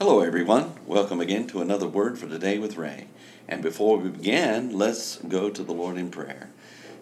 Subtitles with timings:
[0.00, 0.74] Hello, everyone.
[0.86, 3.08] Welcome again to another Word for Today with Ray.
[3.48, 6.50] And before we begin, let's go to the Lord in prayer.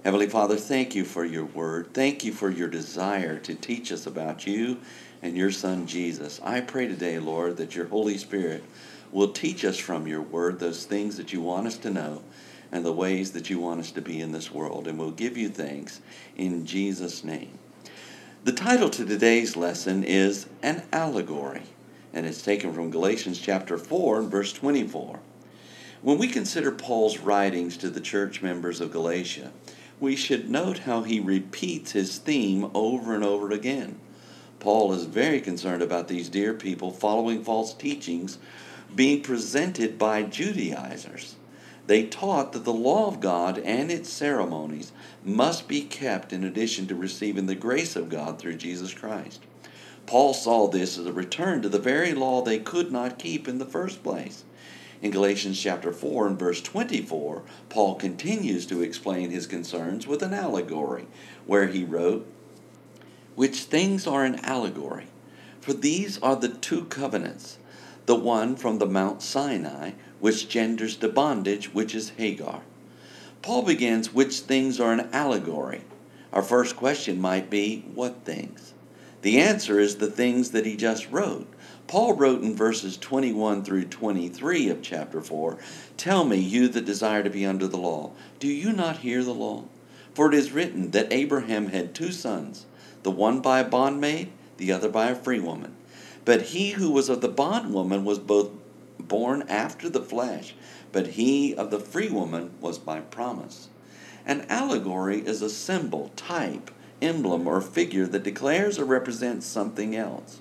[0.03, 1.93] Heavenly Father, thank you for your word.
[1.93, 4.81] Thank you for your desire to teach us about you
[5.21, 6.41] and your Son Jesus.
[6.43, 8.65] I pray today, Lord, that your Holy Spirit
[9.13, 12.23] will teach us from your word those things that you want us to know
[12.73, 14.89] and the ways that you want us to be in this world.
[14.89, 16.01] And we'll give you thanks
[16.35, 17.59] in Jesus' name.
[18.45, 21.65] The title to today's lesson is An Allegory,
[22.13, 25.21] and it's taken from Galatians chapter 4 and verse 24.
[26.03, 29.53] When we consider Paul's writings to the church members of Galatia,
[29.99, 33.99] we should note how he repeats his theme over and over again.
[34.61, 38.39] Paul is very concerned about these dear people following false teachings
[38.95, 41.37] being presented by Judaizers.
[41.87, 44.93] They taught that the law of God and its ceremonies
[45.25, 49.43] must be kept in addition to receiving the grace of God through Jesus Christ.
[50.07, 53.59] Paul saw this as a return to the very law they could not keep in
[53.59, 54.45] the first place.
[55.03, 60.33] In Galatians chapter 4 and verse 24, Paul continues to explain his concerns with an
[60.33, 61.07] allegory,
[61.45, 62.27] where he wrote,
[63.35, 65.09] Which things are an allegory?
[65.61, 67.59] For these are the two covenants,
[68.07, 72.63] the one from the Mount Sinai, which genders the bondage, which is Hagar.
[73.43, 75.83] Paul begins, Which things are an allegory?
[76.33, 78.73] Our first question might be, What things?
[79.27, 81.49] The answer is the things that he just wrote.
[81.89, 85.59] Paul wrote in verses 21 through 23 of chapter 4
[85.97, 89.35] Tell me, you that desire to be under the law, do you not hear the
[89.35, 89.65] law?
[90.15, 92.67] For it is written that Abraham had two sons,
[93.03, 95.75] the one by a bondmaid, the other by a free woman.
[96.25, 98.51] But he who was of the bondwoman was both
[99.01, 100.55] born after the flesh,
[100.93, 103.71] but he of the free woman was by promise.
[104.25, 106.71] An allegory is a symbol, type,
[107.03, 110.41] emblem, or figure that declares or represents something else.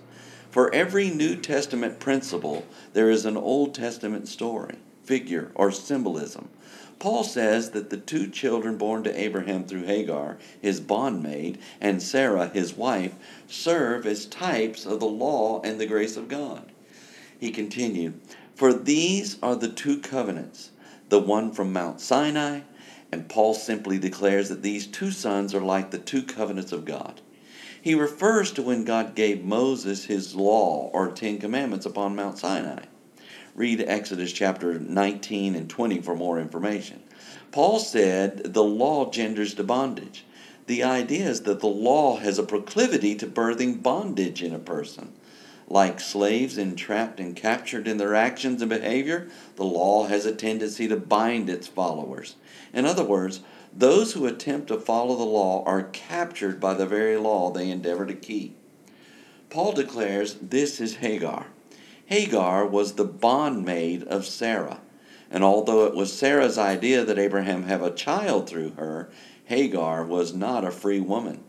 [0.50, 6.48] For every New Testament principle, there is an Old Testament story, figure, or symbolism.
[6.98, 12.48] Paul says that the two children born to Abraham through Hagar, his bondmaid, and Sarah,
[12.48, 13.14] his wife,
[13.48, 16.72] serve as types of the law and the grace of God.
[17.38, 18.20] He continued,
[18.56, 20.72] For these are the two covenants,
[21.10, 22.62] the one from Mount Sinai,
[23.12, 27.22] and Paul simply declares that these two sons are like the two covenants of God.
[27.82, 32.86] He refers to when God gave Moses his law or Ten Commandments upon Mount Sinai.
[33.54, 37.04] Read Exodus chapter 19 and 20 for more information.
[37.52, 40.26] Paul said the law genders to bondage.
[40.68, 45.14] The idea is that the law has a proclivity to birthing bondage in a person.
[45.68, 50.88] Like slaves entrapped and captured in their actions and behavior, the law has a tendency
[50.88, 52.36] to bind its followers.
[52.72, 53.42] In other words,
[53.74, 58.06] those who attempt to follow the law are captured by the very law they endeavor
[58.06, 58.56] to keep.
[59.50, 61.48] Paul declares this is Hagar.
[62.06, 64.82] Hagar was the bondmaid of Sarah,
[65.32, 69.10] and although it was Sarah's idea that Abraham have a child through her,
[69.46, 71.44] Hagar was not a free woman.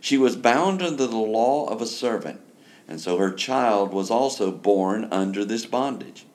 [0.00, 2.40] She was bound under the law of a servant,
[2.88, 6.26] and so her child was also born under this bondage.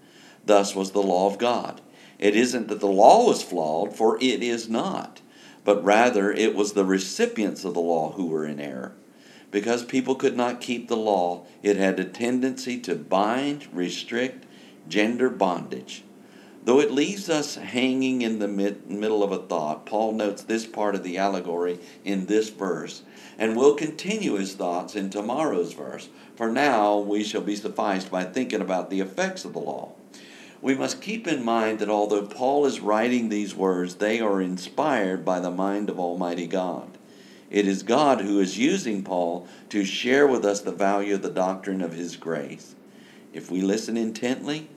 [0.45, 1.81] Thus was the law of God.
[2.19, 5.21] It isn't that the law was flawed, for it is not
[5.67, 8.93] but rather it was the recipients of the law who were in error.
[9.51, 14.45] Because people could not keep the law, it had a tendency to bind, restrict,
[14.87, 16.05] gender bondage.
[16.67, 20.65] Though it leaves us hanging in the mid- middle of a thought, Paul notes this
[20.65, 23.03] part of the allegory in this verse,
[23.39, 26.09] and will continue his thoughts in tomorrow's verse.
[26.35, 29.93] For now, we shall be sufficed by thinking about the effects of the law
[30.61, 35.23] we must keep in mind that although Paul is writing these words, they are inspired
[35.23, 36.97] by the mind of Almighty God.
[37.49, 41.29] It is God who is using Paul to share with us the value of the
[41.29, 42.75] doctrine of his grace.
[43.33, 44.67] If we listen intently,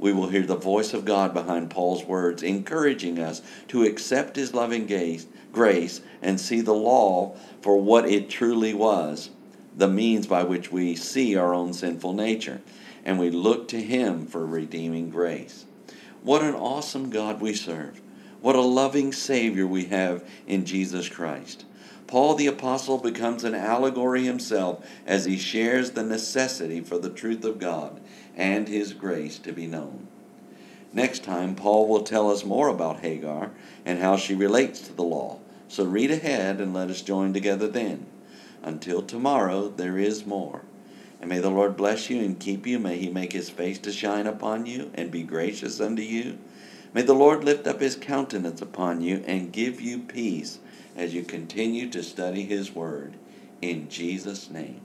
[0.00, 4.54] we will hear the voice of God behind Paul's words, encouraging us to accept his
[4.54, 4.86] loving
[5.52, 9.30] grace and see the law for what it truly was,
[9.76, 12.60] the means by which we see our own sinful nature
[13.04, 15.64] and we look to Him for redeeming grace.
[16.22, 18.00] What an awesome God we serve.
[18.40, 21.64] What a loving Savior we have in Jesus Christ.
[22.06, 27.44] Paul the Apostle becomes an allegory himself as he shares the necessity for the truth
[27.44, 28.00] of God
[28.40, 30.08] and His grace to be known.
[30.94, 33.50] Next time, Paul will tell us more about Hagar
[33.84, 35.38] and how she relates to the law.
[35.68, 38.06] So read ahead and let us join together then.
[38.62, 40.62] Until tomorrow, there is more.
[41.20, 42.78] And may the Lord bless you and keep you.
[42.78, 46.38] May he make his face to shine upon you and be gracious unto you.
[46.94, 50.58] May the Lord lift up his countenance upon you and give you peace
[50.96, 53.16] as you continue to study his word.
[53.60, 54.80] In Jesus' name.